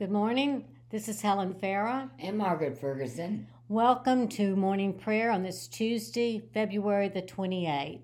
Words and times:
Good 0.00 0.10
morning. 0.10 0.64
This 0.88 1.10
is 1.10 1.20
Helen 1.20 1.52
Farah. 1.52 2.08
And 2.18 2.38
Margaret 2.38 2.80
Ferguson. 2.80 3.46
Welcome 3.68 4.28
to 4.28 4.56
morning 4.56 4.94
prayer 4.94 5.30
on 5.30 5.42
this 5.42 5.68
Tuesday, 5.68 6.42
February 6.54 7.10
the 7.10 7.20
28th. 7.20 8.00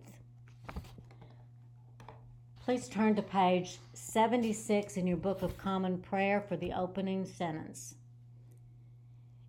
Please 2.62 2.86
turn 2.86 3.14
to 3.14 3.22
page 3.22 3.78
76 3.94 4.98
in 4.98 5.06
your 5.06 5.16
Book 5.16 5.40
of 5.40 5.56
Common 5.56 5.96
Prayer 5.96 6.44
for 6.46 6.54
the 6.54 6.74
opening 6.74 7.24
sentence. 7.24 7.94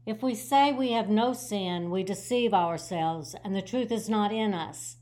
If 0.06 0.24
we 0.24 0.34
say 0.34 0.72
we 0.72 0.94
have 0.94 1.10
no 1.10 1.34
sin, 1.34 1.92
we 1.92 2.02
deceive 2.02 2.54
ourselves, 2.54 3.36
and 3.44 3.58
the 3.58 3.62
truth 3.62 3.92
is 3.92 4.08
not 4.08 4.32
in 4.32 4.54
us. 4.54 4.96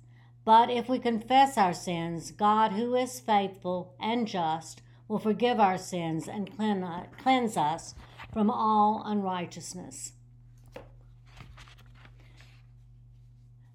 But 0.45 0.71
if 0.71 0.89
we 0.89 0.97
confess 0.97 1.59
our 1.59 1.75
sins, 1.75 2.31
God, 2.31 2.71
who 2.71 2.95
is 2.95 3.19
faithful 3.19 3.93
and 3.99 4.27
just, 4.27 4.81
will 5.07 5.19
forgive 5.19 5.59
our 5.59 5.77
sins 5.77 6.27
and 6.27 6.51
cleanse 6.57 7.57
us 7.57 7.95
from 8.33 8.49
all 8.49 9.03
unrighteousness. 9.05 10.13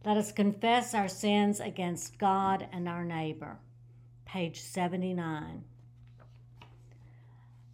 Let 0.04 0.16
us 0.16 0.32
confess 0.32 0.94
our 0.94 1.08
sins 1.08 1.60
against 1.60 2.18
God 2.18 2.66
and 2.72 2.88
our 2.88 3.04
neighbor. 3.04 3.58
Page 4.24 4.60
79. 4.60 5.64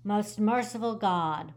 Most 0.02 0.38
merciful 0.38 0.95
God, 0.95 1.52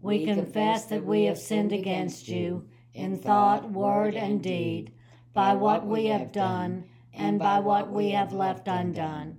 we, 0.00 0.20
we 0.20 0.24
confess 0.24 0.84
that 0.86 1.04
we 1.04 1.24
have 1.24 1.38
sinned 1.38 1.72
against 1.72 2.28
you 2.28 2.66
in 2.94 3.18
thought, 3.18 3.70
word, 3.70 4.14
and 4.14 4.42
deed, 4.42 4.92
by 5.32 5.54
what 5.54 5.86
we 5.86 6.06
have 6.06 6.32
done 6.32 6.84
and 7.12 7.38
by 7.38 7.58
what 7.58 7.90
we 7.90 8.10
have 8.10 8.32
left 8.32 8.68
undone. 8.68 9.38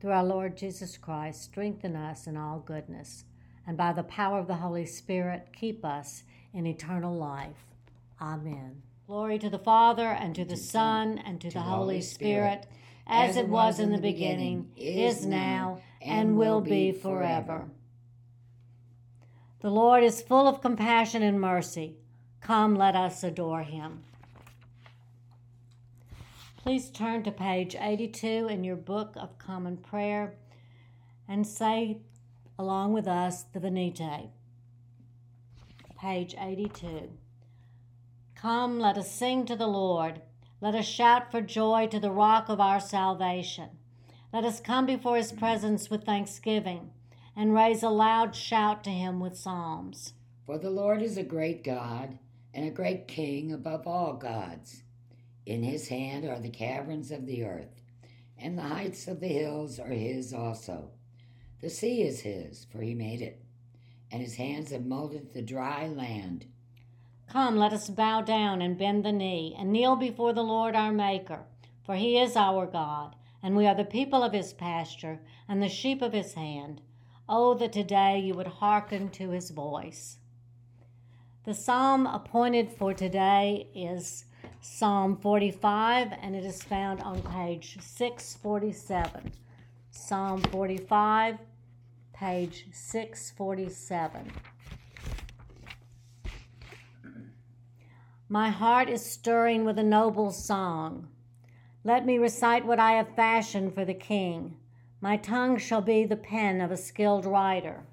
Through 0.00 0.12
our 0.12 0.24
Lord 0.24 0.56
Jesus 0.56 0.96
Christ, 0.96 1.42
strengthen 1.42 1.96
us 1.96 2.26
in 2.26 2.36
all 2.36 2.58
goodness, 2.58 3.24
and 3.66 3.76
by 3.76 3.92
the 3.92 4.02
power 4.02 4.38
of 4.38 4.46
the 4.46 4.56
Holy 4.56 4.86
Spirit, 4.86 5.48
keep 5.52 5.84
us 5.84 6.24
in 6.52 6.66
eternal 6.66 7.14
life. 7.14 7.64
Amen. 8.20 8.82
Glory 9.06 9.38
to 9.38 9.50
the 9.50 9.58
Father, 9.58 10.08
and 10.08 10.34
to 10.34 10.44
the 10.44 10.56
Son, 10.56 11.18
and 11.18 11.40
to, 11.40 11.50
the 11.50 11.60
Holy 11.60 12.00
Spirit, 12.00 12.66
as 13.06 13.36
it 13.36 13.48
was 13.48 13.78
in 13.78 13.92
the 13.92 13.98
beginning, 13.98 14.70
is 14.76 15.26
now, 15.26 15.80
and 16.00 16.36
will 16.36 16.60
be 16.60 16.92
forever. 16.92 17.68
The 19.60 19.70
Lord 19.70 20.02
is 20.02 20.22
full 20.22 20.46
of 20.46 20.60
compassion 20.60 21.22
and 21.22 21.40
mercy. 21.40 21.96
Come, 22.40 22.76
let 22.76 22.94
us 22.94 23.24
adore 23.24 23.62
him. 23.62 24.04
Please 26.64 26.88
turn 26.88 27.22
to 27.24 27.30
page 27.30 27.76
82 27.78 28.48
in 28.48 28.64
your 28.64 28.74
Book 28.74 29.16
of 29.16 29.36
Common 29.36 29.76
Prayer 29.76 30.36
and 31.28 31.46
say 31.46 31.98
along 32.58 32.94
with 32.94 33.06
us 33.06 33.42
the 33.52 33.60
Venite. 33.60 34.30
Page 36.00 36.34
82. 36.40 37.10
Come, 38.34 38.80
let 38.80 38.96
us 38.96 39.12
sing 39.12 39.44
to 39.44 39.54
the 39.54 39.66
Lord. 39.66 40.22
Let 40.62 40.74
us 40.74 40.86
shout 40.86 41.30
for 41.30 41.42
joy 41.42 41.86
to 41.88 42.00
the 42.00 42.10
rock 42.10 42.48
of 42.48 42.62
our 42.62 42.80
salvation. 42.80 43.68
Let 44.32 44.46
us 44.46 44.58
come 44.58 44.86
before 44.86 45.18
his 45.18 45.32
presence 45.32 45.90
with 45.90 46.04
thanksgiving 46.04 46.92
and 47.36 47.52
raise 47.52 47.82
a 47.82 47.90
loud 47.90 48.34
shout 48.34 48.82
to 48.84 48.90
him 48.90 49.20
with 49.20 49.36
psalms. 49.36 50.14
For 50.46 50.56
the 50.56 50.70
Lord 50.70 51.02
is 51.02 51.18
a 51.18 51.24
great 51.24 51.62
God 51.62 52.18
and 52.54 52.66
a 52.66 52.70
great 52.70 53.06
King 53.06 53.52
above 53.52 53.86
all 53.86 54.14
gods. 54.14 54.83
In 55.46 55.62
his 55.62 55.88
hand 55.88 56.24
are 56.24 56.40
the 56.40 56.48
caverns 56.48 57.10
of 57.10 57.26
the 57.26 57.44
earth, 57.44 57.80
and 58.38 58.56
the 58.56 58.62
heights 58.62 59.06
of 59.06 59.20
the 59.20 59.28
hills 59.28 59.78
are 59.78 59.88
his 59.88 60.32
also. 60.32 60.90
The 61.60 61.68
sea 61.70 62.02
is 62.02 62.20
his, 62.20 62.64
for 62.64 62.80
he 62.80 62.94
made 62.94 63.20
it, 63.20 63.42
and 64.10 64.22
his 64.22 64.36
hands 64.36 64.70
have 64.70 64.86
molded 64.86 65.32
the 65.32 65.42
dry 65.42 65.86
land. 65.86 66.46
Come, 67.28 67.56
let 67.56 67.72
us 67.72 67.90
bow 67.90 68.22
down 68.22 68.62
and 68.62 68.78
bend 68.78 69.04
the 69.04 69.12
knee, 69.12 69.54
and 69.58 69.72
kneel 69.72 69.96
before 69.96 70.32
the 70.32 70.42
Lord 70.42 70.74
our 70.74 70.92
Maker, 70.92 71.44
for 71.84 71.94
he 71.94 72.18
is 72.18 72.36
our 72.36 72.66
God, 72.66 73.16
and 73.42 73.54
we 73.56 73.66
are 73.66 73.74
the 73.74 73.84
people 73.84 74.22
of 74.22 74.32
his 74.32 74.54
pasture, 74.54 75.20
and 75.48 75.62
the 75.62 75.68
sheep 75.68 76.00
of 76.00 76.12
his 76.12 76.34
hand. 76.34 76.80
Oh, 77.28 77.54
that 77.54 77.72
today 77.72 78.18
you 78.18 78.34
would 78.34 78.46
hearken 78.46 79.10
to 79.10 79.30
his 79.30 79.50
voice. 79.50 80.18
The 81.44 81.54
psalm 81.54 82.06
appointed 82.06 82.72
for 82.72 82.94
today 82.94 83.68
is 83.74 84.24
Psalm 84.66 85.18
45, 85.18 86.14
and 86.22 86.34
it 86.34 86.42
is 86.42 86.62
found 86.62 86.98
on 87.02 87.20
page 87.20 87.76
647. 87.82 89.30
Psalm 89.90 90.40
45, 90.40 91.36
page 92.14 92.66
647. 92.72 94.32
My 98.30 98.48
heart 98.48 98.88
is 98.88 99.04
stirring 99.04 99.66
with 99.66 99.78
a 99.78 99.82
noble 99.82 100.30
song. 100.30 101.08
Let 101.84 102.06
me 102.06 102.16
recite 102.16 102.64
what 102.64 102.80
I 102.80 102.92
have 102.92 103.14
fashioned 103.14 103.74
for 103.74 103.84
the 103.84 103.92
king. 103.92 104.56
My 105.02 105.18
tongue 105.18 105.58
shall 105.58 105.82
be 105.82 106.06
the 106.06 106.16
pen 106.16 106.62
of 106.62 106.70
a 106.70 106.78
skilled 106.78 107.26
writer. 107.26 107.84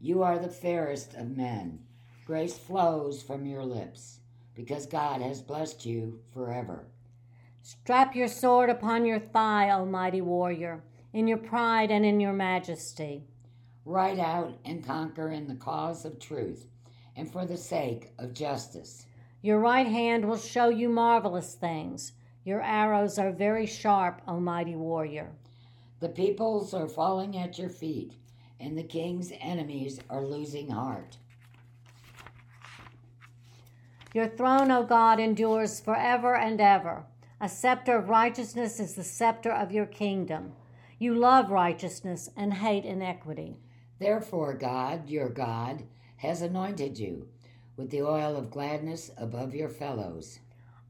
You 0.00 0.22
are 0.22 0.38
the 0.38 0.48
fairest 0.48 1.12
of 1.12 1.36
men. 1.36 1.80
Grace 2.24 2.56
flows 2.56 3.22
from 3.22 3.44
your 3.44 3.62
lips 3.62 4.17
because 4.58 4.86
God 4.86 5.22
has 5.22 5.40
blessed 5.40 5.86
you 5.86 6.18
forever. 6.34 6.84
Strap 7.62 8.16
your 8.16 8.26
sword 8.26 8.68
upon 8.68 9.06
your 9.06 9.20
thigh, 9.20 9.70
O 9.70 9.86
mighty 9.86 10.20
warrior, 10.20 10.82
in 11.12 11.28
your 11.28 11.38
pride 11.38 11.92
and 11.92 12.04
in 12.04 12.18
your 12.18 12.32
majesty. 12.32 13.22
Ride 13.84 14.18
out 14.18 14.58
and 14.64 14.84
conquer 14.84 15.30
in 15.30 15.46
the 15.46 15.54
cause 15.54 16.04
of 16.04 16.18
truth 16.18 16.66
and 17.14 17.30
for 17.30 17.46
the 17.46 17.56
sake 17.56 18.10
of 18.18 18.34
justice. 18.34 19.06
Your 19.42 19.60
right 19.60 19.86
hand 19.86 20.24
will 20.24 20.36
show 20.36 20.70
you 20.70 20.88
marvelous 20.88 21.54
things. 21.54 22.10
Your 22.44 22.60
arrows 22.60 23.16
are 23.16 23.30
very 23.30 23.66
sharp, 23.66 24.22
O 24.26 24.40
mighty 24.40 24.74
warrior. 24.74 25.30
The 26.00 26.08
peoples 26.08 26.74
are 26.74 26.88
falling 26.88 27.38
at 27.38 27.60
your 27.60 27.70
feet, 27.70 28.14
and 28.58 28.76
the 28.76 28.82
king's 28.82 29.32
enemies 29.40 30.00
are 30.10 30.26
losing 30.26 30.70
heart. 30.70 31.16
Your 34.14 34.28
throne, 34.28 34.70
O 34.70 34.84
God, 34.84 35.20
endures 35.20 35.80
forever 35.80 36.34
and 36.34 36.60
ever. 36.60 37.04
A 37.40 37.48
scepter 37.48 37.96
of 37.96 38.08
righteousness 38.08 38.80
is 38.80 38.94
the 38.94 39.04
scepter 39.04 39.52
of 39.52 39.70
your 39.70 39.86
kingdom. 39.86 40.52
You 40.98 41.14
love 41.14 41.50
righteousness 41.50 42.30
and 42.36 42.54
hate 42.54 42.84
iniquity. 42.84 43.58
Therefore, 43.98 44.54
God, 44.54 45.08
your 45.08 45.28
God, 45.28 45.84
has 46.16 46.42
anointed 46.42 46.98
you 46.98 47.28
with 47.76 47.90
the 47.90 48.02
oil 48.02 48.36
of 48.36 48.50
gladness 48.50 49.10
above 49.16 49.54
your 49.54 49.68
fellows. 49.68 50.40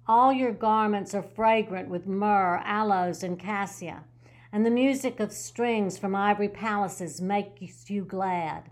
All 0.06 0.32
your 0.32 0.52
garments 0.52 1.14
are 1.14 1.22
fragrant 1.22 1.90
with 1.90 2.06
myrrh, 2.06 2.62
aloes, 2.64 3.22
and 3.22 3.38
cassia, 3.38 4.04
and 4.50 4.64
the 4.64 4.70
music 4.70 5.20
of 5.20 5.32
strings 5.32 5.98
from 5.98 6.14
ivory 6.14 6.48
palaces 6.48 7.20
makes 7.20 7.90
you 7.90 8.04
glad. 8.04 8.70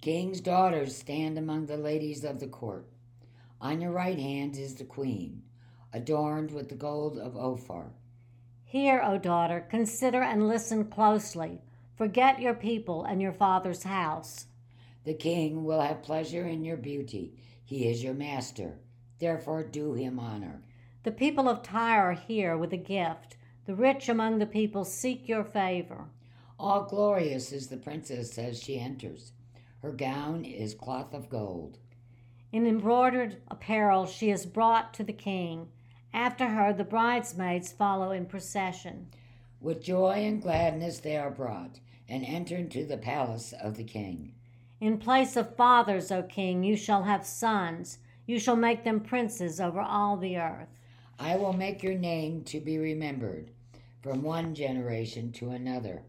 King's 0.00 0.40
daughters 0.40 0.96
stand 0.96 1.38
among 1.38 1.66
the 1.66 1.76
ladies 1.76 2.24
of 2.24 2.40
the 2.40 2.48
court. 2.48 2.88
On 3.60 3.80
your 3.80 3.90
right 3.90 4.18
hand 4.18 4.56
is 4.56 4.76
the 4.76 4.84
queen, 4.84 5.42
adorned 5.92 6.52
with 6.52 6.68
the 6.68 6.76
gold 6.76 7.18
of 7.18 7.36
Ophir. 7.36 7.90
Hear, 8.64 9.02
O 9.02 9.18
daughter, 9.18 9.66
consider 9.68 10.22
and 10.22 10.46
listen 10.46 10.84
closely. 10.84 11.60
Forget 11.96 12.40
your 12.40 12.54
people 12.54 13.02
and 13.02 13.20
your 13.20 13.32
father's 13.32 13.82
house. 13.82 14.46
The 15.04 15.14
king 15.14 15.64
will 15.64 15.80
have 15.80 16.02
pleasure 16.02 16.46
in 16.46 16.64
your 16.64 16.76
beauty. 16.76 17.32
He 17.64 17.88
is 17.88 18.04
your 18.04 18.14
master. 18.14 18.78
Therefore, 19.18 19.64
do 19.64 19.94
him 19.94 20.20
honor. 20.20 20.62
The 21.02 21.10
people 21.10 21.48
of 21.48 21.62
Tyre 21.62 22.10
are 22.10 22.12
here 22.12 22.56
with 22.56 22.72
a 22.72 22.76
gift. 22.76 23.36
The 23.66 23.74
rich 23.74 24.08
among 24.08 24.38
the 24.38 24.46
people 24.46 24.84
seek 24.84 25.28
your 25.28 25.44
favor. 25.44 26.04
All 26.58 26.84
glorious 26.84 27.52
is 27.52 27.68
the 27.68 27.76
princess 27.76 28.38
as 28.38 28.62
she 28.62 28.78
enters. 28.78 29.32
Her 29.82 29.92
gown 29.92 30.44
is 30.44 30.74
cloth 30.74 31.14
of 31.14 31.28
gold. 31.28 31.78
In 32.50 32.66
embroidered 32.66 33.42
apparel 33.48 34.06
she 34.06 34.30
is 34.30 34.46
brought 34.46 34.94
to 34.94 35.04
the 35.04 35.12
king. 35.12 35.68
After 36.14 36.48
her, 36.48 36.72
the 36.72 36.84
bridesmaids 36.84 37.72
follow 37.72 38.10
in 38.10 38.26
procession. 38.26 39.08
With 39.60 39.82
joy 39.82 40.24
and 40.24 40.40
gladness 40.40 40.98
they 40.98 41.16
are 41.16 41.30
brought 41.30 41.80
and 42.08 42.24
enter 42.24 42.56
into 42.56 42.86
the 42.86 42.96
palace 42.96 43.52
of 43.52 43.76
the 43.76 43.84
king. 43.84 44.34
In 44.80 44.98
place 44.98 45.36
of 45.36 45.56
fathers, 45.56 46.10
O 46.10 46.22
king, 46.22 46.62
you 46.64 46.76
shall 46.76 47.02
have 47.02 47.26
sons. 47.26 47.98
You 48.26 48.38
shall 48.38 48.56
make 48.56 48.84
them 48.84 49.00
princes 49.00 49.60
over 49.60 49.80
all 49.80 50.16
the 50.16 50.38
earth. 50.38 50.68
I 51.18 51.36
will 51.36 51.52
make 51.52 51.82
your 51.82 51.98
name 51.98 52.44
to 52.44 52.60
be 52.60 52.78
remembered 52.78 53.50
from 54.02 54.22
one 54.22 54.54
generation 54.54 55.32
to 55.32 55.50
another. 55.50 56.02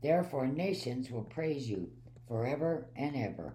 Therefore, 0.00 0.46
nations 0.46 1.10
will 1.10 1.24
praise 1.24 1.68
you 1.68 1.90
forever 2.26 2.86
and 2.96 3.14
ever. 3.14 3.54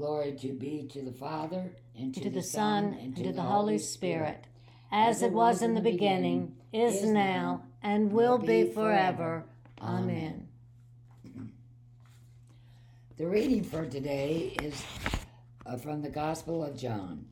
Glory 0.00 0.32
to 0.32 0.54
be 0.54 0.88
to 0.90 1.02
the 1.02 1.12
Father, 1.12 1.70
and 1.94 2.14
to, 2.14 2.22
to 2.22 2.30
the 2.30 2.42
Son, 2.42 2.96
and 3.02 3.14
to 3.16 3.34
the 3.34 3.42
Holy 3.42 3.76
Spirit, 3.76 4.46
as 4.90 5.20
it 5.20 5.30
was 5.30 5.60
in 5.60 5.74
the 5.74 5.80
beginning, 5.82 6.56
is 6.72 7.04
now, 7.04 7.64
and 7.82 8.10
will 8.10 8.38
be 8.38 8.64
forever. 8.72 9.44
Amen. 9.78 10.48
The 13.18 13.26
reading 13.26 13.62
for 13.62 13.84
today 13.84 14.56
is 14.62 14.82
uh, 15.66 15.76
from 15.76 16.00
the 16.00 16.08
Gospel 16.08 16.64
of 16.64 16.78
John. 16.78 17.26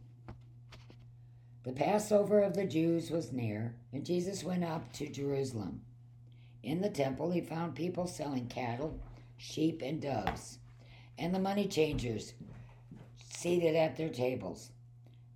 The 1.64 1.72
Passover 1.72 2.42
of 2.42 2.52
the 2.52 2.66
Jews 2.66 3.10
was 3.10 3.32
near, 3.32 3.76
and 3.94 4.04
Jesus 4.04 4.44
went 4.44 4.62
up 4.62 4.92
to 4.92 5.08
Jerusalem. 5.08 5.80
In 6.62 6.82
the 6.82 6.90
temple, 6.90 7.30
he 7.30 7.40
found 7.40 7.74
people 7.74 8.06
selling 8.06 8.46
cattle, 8.46 9.00
sheep, 9.38 9.80
and 9.80 10.02
doves, 10.02 10.58
and 11.16 11.34
the 11.34 11.38
money 11.38 11.66
changers 11.66 12.34
seated 13.40 13.76
at 13.76 13.96
their 13.96 14.08
tables. 14.08 14.70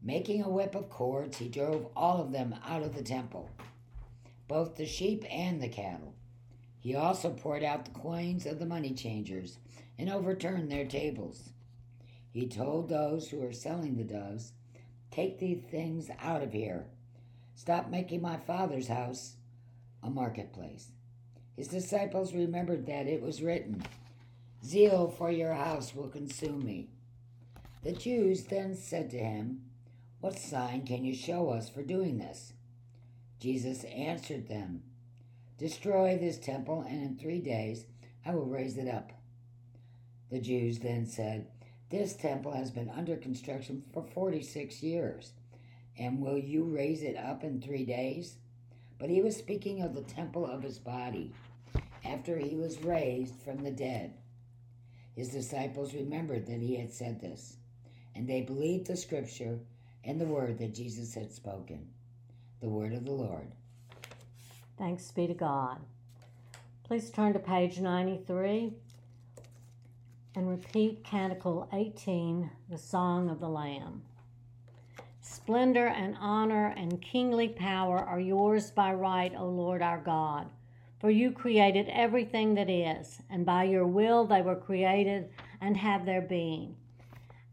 Making 0.02 0.42
a 0.42 0.48
whip 0.48 0.74
of 0.74 0.90
cords, 0.90 1.36
he 1.36 1.48
drove 1.48 1.86
all 1.94 2.20
of 2.20 2.32
them 2.32 2.52
out 2.66 2.82
of 2.82 2.96
the 2.96 3.02
temple, 3.02 3.48
both 4.48 4.74
the 4.74 4.86
sheep 4.86 5.24
and 5.30 5.62
the 5.62 5.68
cattle. 5.68 6.12
He 6.80 6.96
also 6.96 7.30
poured 7.30 7.62
out 7.62 7.84
the 7.84 7.92
coins 7.92 8.44
of 8.44 8.58
the 8.58 8.66
money 8.66 8.92
changers 8.92 9.58
and 9.96 10.10
overturned 10.10 10.68
their 10.68 10.84
tables. 10.84 11.50
He 12.32 12.48
told 12.48 12.88
those 12.88 13.28
who 13.28 13.38
were 13.38 13.52
selling 13.52 13.96
the 13.96 14.02
doves, 14.02 14.52
Take 15.12 15.38
these 15.38 15.62
things 15.70 16.10
out 16.20 16.42
of 16.42 16.52
here. 16.52 16.86
Stop 17.54 17.88
making 17.88 18.20
my 18.20 18.36
father's 18.36 18.88
house 18.88 19.36
a 20.02 20.10
marketplace. 20.10 20.88
His 21.54 21.68
disciples 21.68 22.34
remembered 22.34 22.86
that 22.86 23.06
it 23.06 23.22
was 23.22 23.42
written, 23.42 23.84
Zeal 24.64 25.08
for 25.08 25.30
your 25.30 25.54
house 25.54 25.94
will 25.94 26.08
consume 26.08 26.64
me. 26.64 26.88
The 27.82 27.92
Jews 27.92 28.44
then 28.44 28.76
said 28.76 29.10
to 29.10 29.18
him, 29.18 29.62
What 30.20 30.38
sign 30.38 30.86
can 30.86 31.04
you 31.04 31.14
show 31.16 31.50
us 31.50 31.68
for 31.68 31.82
doing 31.82 32.18
this? 32.18 32.52
Jesus 33.40 33.82
answered 33.82 34.46
them, 34.46 34.84
Destroy 35.58 36.16
this 36.16 36.38
temple, 36.38 36.84
and 36.88 37.02
in 37.02 37.16
three 37.16 37.40
days 37.40 37.86
I 38.24 38.34
will 38.36 38.46
raise 38.46 38.78
it 38.78 38.86
up. 38.86 39.10
The 40.30 40.38
Jews 40.38 40.78
then 40.78 41.06
said, 41.06 41.48
This 41.90 42.14
temple 42.14 42.52
has 42.52 42.70
been 42.70 42.88
under 42.88 43.16
construction 43.16 43.82
for 43.92 44.04
46 44.04 44.80
years, 44.80 45.32
and 45.98 46.20
will 46.20 46.38
you 46.38 46.62
raise 46.62 47.02
it 47.02 47.16
up 47.16 47.42
in 47.42 47.60
three 47.60 47.84
days? 47.84 48.36
But 48.96 49.10
he 49.10 49.20
was 49.20 49.36
speaking 49.36 49.82
of 49.82 49.96
the 49.96 50.02
temple 50.02 50.46
of 50.46 50.62
his 50.62 50.78
body, 50.78 51.32
after 52.04 52.38
he 52.38 52.54
was 52.54 52.84
raised 52.84 53.34
from 53.42 53.64
the 53.64 53.72
dead. 53.72 54.14
His 55.16 55.30
disciples 55.30 55.94
remembered 55.94 56.46
that 56.46 56.60
he 56.60 56.76
had 56.76 56.92
said 56.92 57.20
this, 57.20 57.56
and 58.14 58.28
they 58.28 58.42
believed 58.42 58.86
the 58.86 58.96
scripture 58.96 59.58
and 60.04 60.20
the 60.20 60.26
word 60.26 60.58
that 60.58 60.74
Jesus 60.74 61.14
had 61.14 61.32
spoken. 61.32 61.86
The 62.60 62.68
word 62.68 62.92
of 62.92 63.04
the 63.04 63.12
Lord. 63.12 63.46
Thanks 64.78 65.10
be 65.10 65.26
to 65.26 65.34
God. 65.34 65.78
Please 66.84 67.10
turn 67.10 67.32
to 67.32 67.38
page 67.38 67.78
93 67.78 68.72
and 70.34 70.48
repeat 70.48 71.04
Canticle 71.04 71.68
18, 71.72 72.50
the 72.70 72.78
Song 72.78 73.28
of 73.28 73.40
the 73.40 73.48
Lamb. 73.48 74.02
Splendor 75.20 75.86
and 75.86 76.16
honor 76.20 76.74
and 76.76 77.00
kingly 77.00 77.48
power 77.48 77.98
are 77.98 78.20
yours 78.20 78.70
by 78.70 78.92
right, 78.92 79.32
O 79.36 79.46
Lord 79.46 79.82
our 79.82 79.98
God. 79.98 80.48
For 81.00 81.10
you 81.10 81.32
created 81.32 81.88
everything 81.88 82.54
that 82.54 82.70
is, 82.70 83.18
and 83.28 83.44
by 83.44 83.64
your 83.64 83.86
will 83.86 84.24
they 84.24 84.42
were 84.42 84.56
created 84.56 85.30
and 85.60 85.76
have 85.76 86.06
their 86.06 86.20
being. 86.22 86.76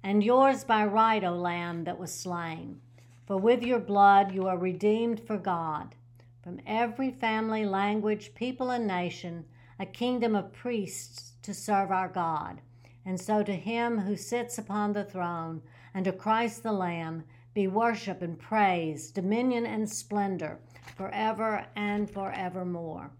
And 0.04 0.24
yours 0.24 0.64
by 0.64 0.86
right, 0.86 1.24
O 1.24 1.34
Lamb 1.34 1.84
that 1.84 2.00
was 2.00 2.14
slain. 2.14 2.82
For 3.26 3.38
with 3.38 3.62
your 3.64 3.80
blood 3.80 4.32
you 4.34 4.48
are 4.48 4.58
redeemed 4.58 5.20
for 5.20 5.38
God. 5.38 5.96
From 6.42 6.62
every 6.66 7.12
family, 7.12 7.66
language, 7.66 8.34
people, 8.34 8.72
and 8.72 8.88
nation, 8.88 9.46
a 9.80 9.86
kingdom 9.86 10.36
of 10.36 10.54
priests 10.54 11.34
to 11.44 11.54
serve 11.54 11.92
our 11.92 12.08
God. 12.08 12.62
And 13.06 13.20
so 13.20 13.44
to 13.44 13.54
him 13.54 14.00
who 14.00 14.16
sits 14.16 14.58
upon 14.58 14.94
the 14.94 15.04
throne, 15.04 15.62
and 15.94 16.06
to 16.06 16.12
Christ 16.12 16.64
the 16.64 16.72
Lamb, 16.72 17.24
be 17.54 17.68
worship 17.68 18.22
and 18.22 18.38
praise, 18.38 19.12
dominion 19.12 19.66
and 19.66 19.90
splendor, 19.90 20.60
forever 20.96 21.66
and 21.76 22.10
forevermore. 22.10 23.12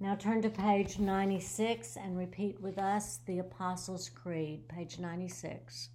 Now 0.00 0.14
turn 0.14 0.42
to 0.42 0.48
page 0.48 1.00
96 1.00 1.96
and 1.96 2.16
repeat 2.16 2.60
with 2.60 2.78
us 2.78 3.18
the 3.26 3.40
Apostles' 3.40 4.08
Creed, 4.08 4.68
page 4.68 5.00
96. 5.00 5.88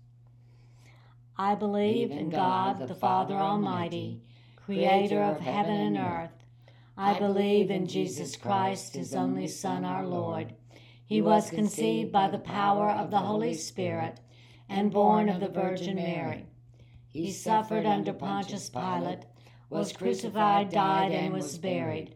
I 1.37 1.55
believe 1.55 2.11
in 2.11 2.29
God, 2.29 2.85
the 2.85 2.95
Father 2.95 3.35
Almighty, 3.35 4.21
creator 4.57 5.23
of 5.23 5.39
heaven 5.39 5.79
and 5.79 5.97
earth. 5.97 6.43
I 6.97 7.17
believe 7.17 7.71
in 7.71 7.87
Jesus 7.87 8.35
Christ, 8.35 8.93
his 8.93 9.15
only 9.15 9.47
Son, 9.47 9.85
our 9.85 10.05
Lord. 10.05 10.53
He 11.05 11.21
was 11.21 11.49
conceived 11.49 12.11
by 12.11 12.27
the 12.27 12.39
power 12.39 12.89
of 12.89 13.09
the 13.09 13.19
Holy 13.19 13.53
Spirit 13.53 14.19
and 14.67 14.91
born 14.91 15.29
of 15.29 15.39
the 15.39 15.47
Virgin 15.47 15.95
Mary. 15.95 16.45
He 17.07 17.31
suffered 17.31 17.85
under 17.85 18.11
Pontius 18.11 18.69
Pilate, 18.69 19.23
was 19.69 19.93
crucified, 19.93 20.71
died, 20.71 21.13
and 21.13 21.31
was 21.31 21.57
buried 21.57 22.15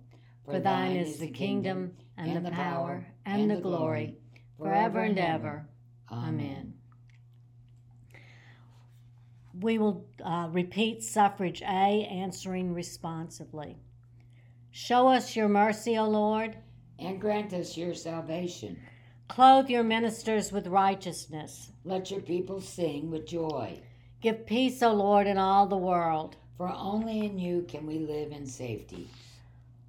For 0.45 0.59
thine 0.59 0.97
is 0.97 1.17
the 1.17 1.29
kingdom, 1.29 1.93
and 2.17 2.45
the 2.45 2.51
power, 2.51 3.05
and 3.25 3.49
the 3.49 3.57
glory, 3.57 4.17
forever 4.57 5.01
and 5.01 5.17
ever. 5.17 5.67
Amen. 6.11 6.73
We 9.59 9.77
will 9.77 10.05
uh, 10.23 10.49
repeat 10.51 11.03
suffrage 11.03 11.61
A, 11.61 11.65
answering 12.09 12.73
responsively. 12.73 13.77
Show 14.71 15.07
us 15.07 15.35
your 15.35 15.49
mercy, 15.49 15.97
O 15.97 16.07
Lord, 16.07 16.57
and 16.97 17.19
grant 17.19 17.53
us 17.53 17.77
your 17.77 17.93
salvation. 17.93 18.79
Clothe 19.27 19.69
your 19.69 19.83
ministers 19.83 20.51
with 20.51 20.67
righteousness. 20.67 21.71
Let 21.83 22.11
your 22.11 22.21
people 22.21 22.61
sing 22.61 23.09
with 23.09 23.25
joy. 23.27 23.81
Give 24.21 24.45
peace, 24.45 24.81
O 24.83 24.93
Lord, 24.93 25.27
in 25.27 25.37
all 25.37 25.67
the 25.67 25.77
world. 25.77 26.35
For 26.57 26.69
only 26.69 27.25
in 27.25 27.39
you 27.39 27.65
can 27.67 27.85
we 27.85 27.99
live 27.99 28.31
in 28.31 28.45
safety. 28.45 29.09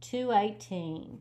218, 0.00 1.20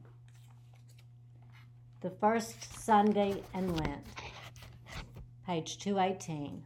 the 2.01 2.09
first 2.09 2.79
Sunday 2.79 3.41
in 3.53 3.75
Lent. 3.75 4.05
Page 5.45 5.79
218. 5.79 6.61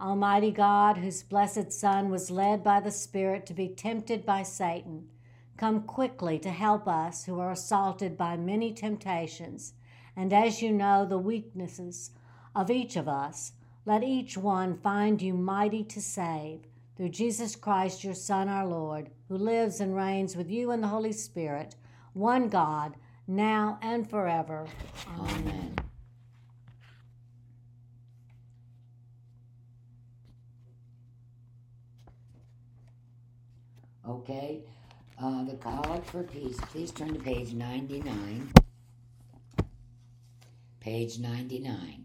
Almighty 0.00 0.52
God, 0.52 0.98
whose 0.98 1.22
blessed 1.22 1.72
Son 1.72 2.10
was 2.10 2.30
led 2.30 2.62
by 2.62 2.80
the 2.80 2.90
Spirit 2.92 3.44
to 3.46 3.54
be 3.54 3.68
tempted 3.68 4.24
by 4.24 4.42
Satan, 4.44 5.08
come 5.56 5.82
quickly 5.82 6.38
to 6.38 6.50
help 6.50 6.86
us 6.86 7.24
who 7.24 7.40
are 7.40 7.50
assaulted 7.50 8.16
by 8.16 8.36
many 8.36 8.72
temptations. 8.72 9.74
And 10.16 10.32
as 10.32 10.62
you 10.62 10.72
know 10.72 11.04
the 11.04 11.18
weaknesses 11.18 12.12
of 12.54 12.70
each 12.70 12.96
of 12.96 13.08
us, 13.08 13.52
let 13.84 14.04
each 14.04 14.36
one 14.36 14.78
find 14.78 15.20
you 15.20 15.34
mighty 15.34 15.82
to 15.84 16.00
save. 16.00 16.60
Through 16.96 17.08
Jesus 17.08 17.56
Christ, 17.56 18.04
your 18.04 18.14
Son, 18.14 18.48
our 18.48 18.66
Lord, 18.66 19.10
who 19.28 19.36
lives 19.36 19.80
and 19.80 19.96
reigns 19.96 20.36
with 20.36 20.50
you 20.50 20.70
in 20.72 20.82
the 20.82 20.88
Holy 20.88 21.12
Spirit, 21.12 21.74
one 22.12 22.48
God, 22.48 22.96
now 23.26 23.78
and 23.80 24.08
forever. 24.08 24.66
Amen. 25.18 25.74
Okay, 34.06 34.60
uh, 35.18 35.44
the 35.44 35.54
Collect 35.54 36.04
for 36.10 36.24
Peace. 36.24 36.58
Please 36.70 36.90
turn 36.90 37.14
to 37.14 37.20
page 37.20 37.54
99. 37.54 38.52
Page 40.80 41.18
99. 41.18 42.04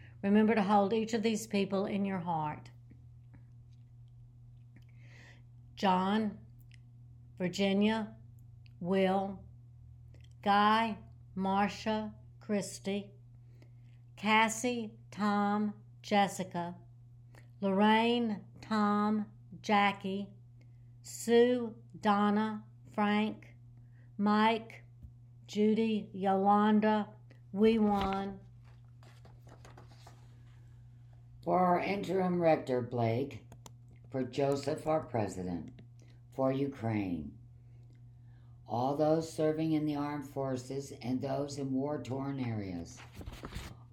Remember 0.23 0.53
to 0.53 0.61
hold 0.61 0.93
each 0.93 1.13
of 1.13 1.23
these 1.23 1.47
people 1.47 1.85
in 1.85 2.05
your 2.05 2.19
heart. 2.19 2.69
John, 5.75 6.37
Virginia, 7.39 8.07
Will, 8.79 9.39
Guy, 10.43 10.95
Marcia, 11.35 12.11
Christy, 12.39 13.09
Cassie, 14.15 14.91
Tom, 15.09 15.73
Jessica, 16.03 16.75
Lorraine, 17.61 18.39
Tom, 18.61 19.25
Jackie, 19.63 20.27
Sue, 21.01 21.73
Donna, 22.01 22.63
Frank, 22.93 23.55
Mike, 24.17 24.83
Judy, 25.47 26.09
Yolanda, 26.13 27.07
Wewan, 27.55 28.33
For 31.43 31.57
our 31.57 31.79
interim 31.79 32.39
rector, 32.39 32.83
Blake, 32.83 33.39
for 34.11 34.21
Joseph, 34.21 34.85
our 34.85 34.99
president, 34.99 35.71
for 36.35 36.51
Ukraine, 36.51 37.31
all 38.67 38.95
those 38.95 39.33
serving 39.33 39.71
in 39.71 39.87
the 39.87 39.95
armed 39.95 40.27
forces 40.27 40.93
and 41.01 41.19
those 41.19 41.57
in 41.57 41.73
war 41.73 41.99
torn 41.99 42.39
areas, 42.39 42.99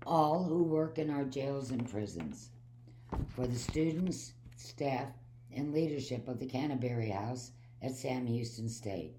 all 0.04 0.44
who 0.44 0.62
work 0.62 0.98
in 0.98 1.08
our 1.08 1.24
jails 1.24 1.70
and 1.70 1.90
prisons, 1.90 2.50
for 3.30 3.46
the 3.46 3.58
students, 3.58 4.34
staff, 4.58 5.08
and 5.50 5.72
leadership 5.72 6.28
of 6.28 6.40
the 6.40 6.46
Canterbury 6.46 7.08
House 7.08 7.52
at 7.80 7.92
Sam 7.92 8.26
Houston 8.26 8.68
State. 8.68 9.16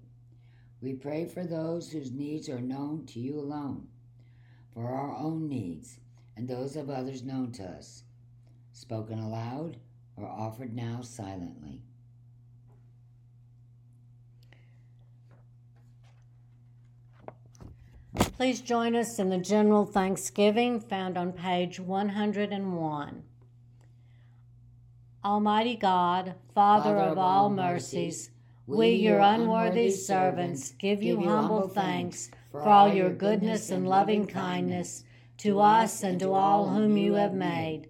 We 0.80 0.92
pray 0.92 1.26
for 1.26 1.42
those 1.42 1.90
whose 1.90 2.12
needs 2.12 2.48
are 2.48 2.60
known 2.60 3.06
to 3.06 3.18
you 3.18 3.40
alone, 3.40 3.88
for 4.72 4.86
our 4.86 5.16
own 5.16 5.48
needs 5.48 5.98
and 6.36 6.46
those 6.46 6.76
of 6.76 6.88
others 6.88 7.24
known 7.24 7.50
to 7.52 7.64
us, 7.64 8.04
spoken 8.80 9.18
aloud 9.18 9.76
or 10.16 10.26
offered 10.26 10.74
now 10.74 11.02
silently. 11.02 11.82
Please 18.38 18.62
join 18.62 18.96
us 18.96 19.18
in 19.18 19.28
the 19.28 19.36
general 19.36 19.84
thanksgiving 19.84 20.80
found 20.80 21.18
on 21.18 21.30
page 21.30 21.78
101. 21.78 23.22
Almighty 25.22 25.76
God, 25.76 26.34
Father, 26.54 26.96
of 26.96 27.18
all 27.18 27.50
mercies, 27.50 28.30
we, 28.66 28.92
your 28.92 29.18
unworthy 29.18 29.90
servants, 29.90 30.70
give 30.70 31.02
you 31.02 31.20
humble 31.20 31.68
thanks 31.68 32.30
for 32.50 32.62
all 32.62 32.88
your 32.88 33.10
goodness 33.10 33.68
and 33.68 33.86
loving 33.86 34.26
kindness 34.26 35.04
to 35.36 35.60
us 35.60 36.02
and 36.02 36.18
to 36.20 36.32
all 36.32 36.70
whom 36.70 36.96
you 36.96 37.12
have 37.14 37.34
made. 37.34 37.89